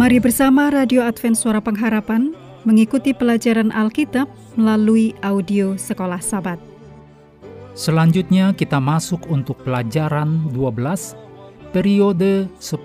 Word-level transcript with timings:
Mari 0.00 0.16
bersama 0.16 0.72
Radio 0.72 1.04
Advent 1.04 1.36
Suara 1.36 1.60
Pengharapan 1.60 2.32
mengikuti 2.64 3.12
pelajaran 3.12 3.68
Alkitab 3.68 4.32
melalui 4.56 5.12
audio 5.20 5.76
Sekolah 5.76 6.24
Sabat. 6.24 6.56
Selanjutnya 7.76 8.56
kita 8.56 8.80
masuk 8.80 9.28
untuk 9.28 9.60
pelajaran 9.60 10.48
12 10.56 11.12
periode 11.76 12.48
10 12.48 12.80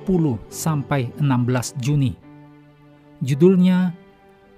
sampai 0.51 1.07
16 1.15 1.79
Juni. 1.79 2.19
Judulnya 3.23 3.95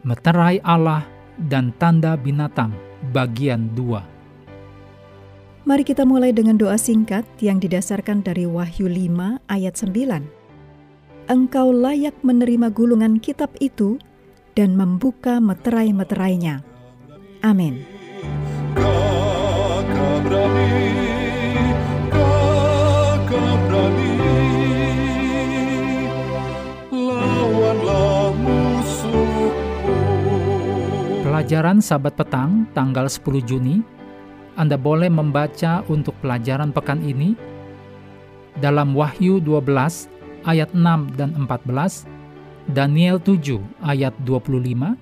Meterai 0.02 0.58
Allah 0.66 1.06
dan 1.38 1.70
Tanda 1.78 2.18
Binatang 2.18 2.74
bagian 3.14 3.70
2. 3.78 5.62
Mari 5.62 5.86
kita 5.86 6.10
mulai 6.10 6.34
dengan 6.34 6.58
doa 6.58 6.82
singkat 6.82 7.22
yang 7.38 7.62
didasarkan 7.62 8.26
dari 8.26 8.50
Wahyu 8.50 8.90
5 8.90 9.46
ayat 9.46 9.78
9. 9.78 10.37
Engkau 11.28 11.76
layak 11.76 12.16
menerima 12.24 12.72
gulungan 12.72 13.20
kitab 13.20 13.52
itu 13.60 14.00
dan 14.56 14.80
membuka 14.80 15.44
meterai-meterainya. 15.44 16.64
Amin. 17.44 17.84
Pelajaran 31.28 31.84
Sabat 31.84 32.16
Petang 32.16 32.72
tanggal 32.72 33.12
10 33.12 33.44
Juni, 33.44 33.84
Anda 34.56 34.80
boleh 34.80 35.12
membaca 35.12 35.84
untuk 35.92 36.16
pelajaran 36.24 36.72
pekan 36.72 37.04
ini 37.04 37.36
dalam 38.64 38.96
Wahyu 38.96 39.44
12 39.44 40.17
ayat 40.48 40.72
6 40.72 41.20
dan 41.20 41.36
14, 41.36 42.08
Daniel 42.72 43.20
7 43.20 43.60
ayat 43.84 44.16
25, 44.24 44.96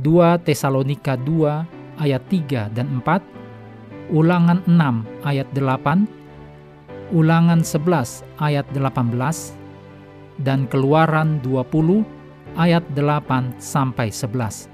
2 0.00 0.44
Tesalonika 0.48 1.20
2 1.20 2.00
ayat 2.00 2.22
3 2.32 2.72
dan 2.72 2.88
4, 3.04 3.20
Ulangan 4.10 4.64
6 4.64 5.28
ayat 5.28 5.46
8, 5.52 6.08
Ulangan 7.12 7.60
11 7.62 8.24
ayat 8.40 8.66
18, 8.72 9.54
dan 10.40 10.64
Keluaran 10.72 11.38
20 11.44 12.02
ayat 12.56 12.82
8 12.96 13.60
sampai 13.60 14.08
11. 14.08 14.66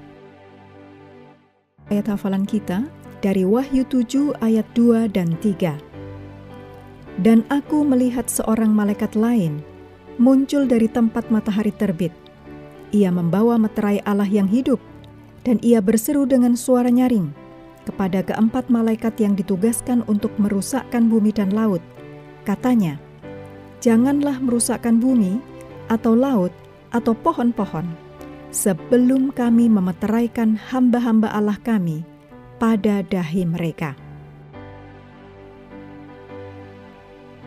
Ayat 1.87 2.07
hafalan 2.11 2.43
kita 2.47 2.87
dari 3.19 3.43
Wahyu 3.43 3.83
7 3.87 4.35
ayat 4.39 4.67
2 4.75 5.11
dan 5.11 5.35
3. 5.43 5.75
Dan 7.17 7.41
aku 7.49 7.81
melihat 7.81 8.29
seorang 8.29 8.69
malaikat 8.69 9.17
lain 9.17 9.63
muncul 10.17 10.65
dari 10.65 10.89
tempat 10.89 11.29
matahari 11.29 11.71
terbit. 11.73 12.13
Ia 12.93 13.13
membawa 13.13 13.57
meterai 13.61 14.01
Allah 14.05 14.27
yang 14.27 14.49
hidup, 14.49 14.81
dan 15.45 15.61
ia 15.61 15.79
berseru 15.79 16.27
dengan 16.27 16.57
suara 16.59 16.91
nyaring 16.91 17.31
kepada 17.87 18.19
keempat 18.19 18.67
malaikat 18.67 19.15
yang 19.23 19.31
ditugaskan 19.31 20.03
untuk 20.11 20.35
merusakkan 20.35 21.07
bumi 21.07 21.31
dan 21.31 21.55
laut. 21.55 21.79
Katanya, 22.43 22.99
"Janganlah 23.79 24.43
merusakkan 24.43 24.99
bumi, 24.99 25.39
atau 25.87 26.11
laut, 26.11 26.51
atau 26.91 27.15
pohon-pohon, 27.15 27.87
sebelum 28.51 29.31
kami 29.31 29.71
memeteraikan 29.71 30.59
hamba-hamba 30.59 31.31
Allah 31.31 31.55
kami 31.63 32.03
pada 32.59 32.99
dahi 33.07 33.47
mereka." 33.47 33.95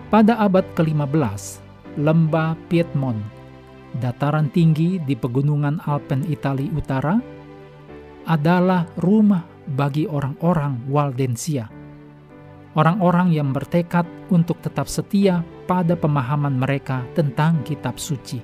Pada 0.08 0.40
abad 0.40 0.66
ke-15, 0.74 1.69
lembah 1.98 2.54
Piedmont, 2.70 3.18
dataran 3.98 4.46
tinggi 4.54 5.02
di 5.02 5.18
pegunungan 5.18 5.82
Alpen 5.88 6.22
Italia 6.30 6.70
Utara, 6.70 7.18
adalah 8.30 8.86
rumah 9.00 9.42
bagi 9.74 10.06
orang-orang 10.06 10.86
Waldensia. 10.86 11.66
Orang-orang 12.78 13.34
yang 13.34 13.50
bertekad 13.50 14.06
untuk 14.30 14.62
tetap 14.62 14.86
setia 14.86 15.42
pada 15.66 15.98
pemahaman 15.98 16.54
mereka 16.54 17.02
tentang 17.18 17.58
kitab 17.66 17.98
suci. 17.98 18.38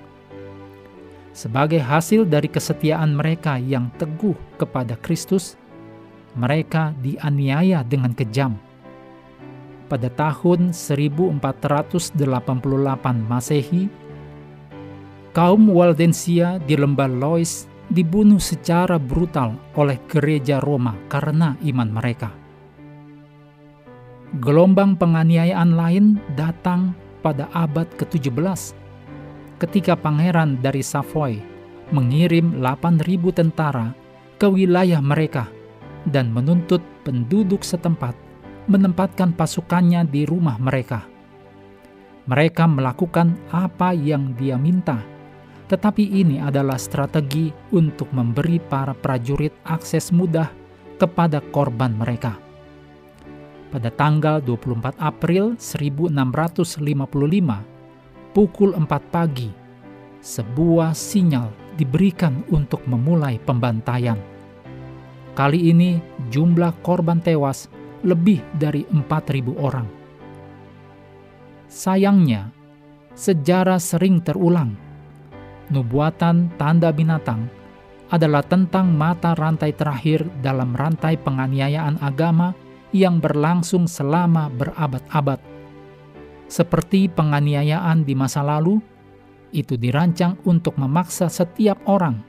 Sebagai 1.30 1.78
hasil 1.78 2.26
dari 2.26 2.50
kesetiaan 2.50 3.14
mereka 3.14 3.54
yang 3.60 3.92
teguh 3.94 4.34
kepada 4.58 4.98
Kristus, 4.98 5.54
mereka 6.34 6.90
dianiaya 6.98 7.86
dengan 7.86 8.10
kejam 8.16 8.58
pada 9.86 10.10
tahun 10.10 10.74
1488 10.74 12.18
Masehi, 13.26 13.86
kaum 15.30 15.70
Waldensia 15.70 16.58
di 16.62 16.74
lembah 16.74 17.10
Lois 17.10 17.70
dibunuh 17.86 18.42
secara 18.42 18.98
brutal 18.98 19.54
oleh 19.78 19.98
gereja 20.10 20.58
Roma 20.58 20.98
karena 21.06 21.54
iman 21.62 21.88
mereka. 21.90 22.30
Gelombang 24.42 24.98
penganiayaan 24.98 25.78
lain 25.78 26.18
datang 26.34 26.92
pada 27.22 27.46
abad 27.54 27.86
ke-17 27.94 28.74
ketika 29.62 29.94
pangeran 29.94 30.58
dari 30.60 30.82
Savoy 30.82 31.38
mengirim 31.94 32.58
8.000 32.58 33.06
tentara 33.30 33.94
ke 34.36 34.50
wilayah 34.50 34.98
mereka 34.98 35.46
dan 36.10 36.34
menuntut 36.34 36.82
penduduk 37.06 37.62
setempat 37.62 38.25
menempatkan 38.66 39.32
pasukannya 39.34 40.06
di 40.06 40.26
rumah 40.26 40.58
mereka. 40.58 41.06
Mereka 42.26 42.66
melakukan 42.66 43.38
apa 43.54 43.94
yang 43.94 44.34
dia 44.34 44.58
minta, 44.58 44.98
tetapi 45.70 46.02
ini 46.02 46.42
adalah 46.42 46.78
strategi 46.78 47.54
untuk 47.70 48.10
memberi 48.10 48.58
para 48.58 48.94
prajurit 48.94 49.54
akses 49.62 50.10
mudah 50.10 50.50
kepada 50.98 51.38
korban 51.54 51.94
mereka. 51.94 52.34
Pada 53.70 53.90
tanggal 53.94 54.42
24 54.42 54.98
April 54.98 55.54
1655, 55.58 58.34
pukul 58.34 58.74
4 58.74 59.14
pagi, 59.14 59.50
sebuah 60.22 60.94
sinyal 60.94 61.50
diberikan 61.78 62.42
untuk 62.50 62.82
memulai 62.90 63.38
pembantaian. 63.38 64.18
Kali 65.36 65.70
ini 65.70 66.00
jumlah 66.32 66.72
korban 66.80 67.20
tewas 67.20 67.68
lebih 68.04 68.42
dari 68.56 68.84
4.000 68.88 69.56
orang. 69.56 69.88
Sayangnya, 71.66 72.52
sejarah 73.16 73.80
sering 73.80 74.20
terulang. 74.20 74.76
Nubuatan 75.72 76.54
tanda 76.60 76.94
binatang 76.94 77.50
adalah 78.06 78.44
tentang 78.46 78.94
mata 78.94 79.34
rantai 79.34 79.74
terakhir 79.74 80.22
dalam 80.38 80.76
rantai 80.78 81.18
penganiayaan 81.18 81.98
agama 81.98 82.54
yang 82.94 83.18
berlangsung 83.18 83.90
selama 83.90 84.46
berabad-abad. 84.54 85.42
Seperti 86.46 87.10
penganiayaan 87.10 88.06
di 88.06 88.14
masa 88.14 88.46
lalu, 88.46 88.78
itu 89.50 89.74
dirancang 89.74 90.38
untuk 90.46 90.78
memaksa 90.78 91.26
setiap 91.26 91.82
orang 91.90 92.22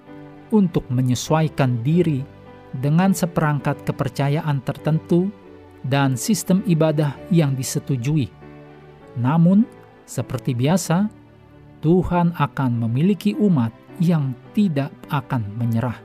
untuk 0.50 0.88
menyesuaikan 0.88 1.84
diri 1.84 2.24
dengan 2.78 3.12
seperangkat 3.12 3.84
kepercayaan 3.84 4.64
tertentu 4.64 5.30
dan 5.88 6.20
sistem 6.20 6.64
ibadah 6.68 7.16
yang 7.32 7.56
disetujui. 7.56 8.30
Namun, 9.18 9.66
seperti 10.06 10.54
biasa, 10.54 11.10
Tuhan 11.82 12.36
akan 12.38 12.72
memiliki 12.88 13.34
umat 13.38 13.72
yang 13.98 14.36
tidak 14.54 14.94
akan 15.10 15.46
menyerah. 15.58 15.98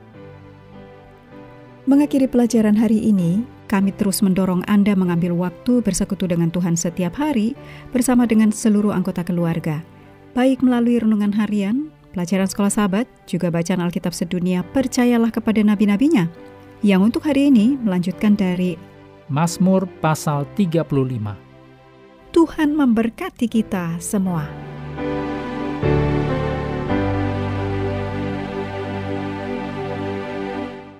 Mengakhiri 1.83 2.31
pelajaran 2.31 2.79
hari 2.79 3.11
ini, 3.11 3.43
kami 3.67 3.91
terus 3.91 4.23
mendorong 4.23 4.63
Anda 4.71 4.95
mengambil 4.95 5.35
waktu 5.35 5.83
bersekutu 5.83 6.29
dengan 6.31 6.47
Tuhan 6.47 6.79
setiap 6.79 7.19
hari 7.19 7.59
bersama 7.91 8.23
dengan 8.23 8.55
seluruh 8.55 8.95
anggota 8.95 9.25
keluarga, 9.25 9.83
baik 10.31 10.63
melalui 10.63 11.03
renungan 11.03 11.35
harian, 11.35 11.91
pelajaran 12.15 12.47
sekolah 12.47 12.71
sahabat, 12.71 13.05
juga 13.27 13.51
bacaan 13.51 13.83
Alkitab 13.83 14.15
sedunia, 14.15 14.63
percayalah 14.63 15.33
kepada 15.33 15.59
nabi-nabinya, 15.59 16.29
yang 16.85 17.03
untuk 17.03 17.25
hari 17.27 17.51
ini 17.51 17.75
melanjutkan 17.75 18.37
dari 18.37 18.92
Mazmur 19.33 19.89
pasal 19.97 20.45
35. 20.53 21.33
Tuhan 22.29 22.69
memberkati 22.77 23.49
kita 23.49 23.97
semua. 23.97 24.72